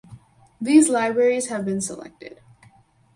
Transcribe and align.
These 0.59 0.89
libraries 0.89 1.49
have 1.49 1.63
been 1.63 1.79
selected 1.79 2.39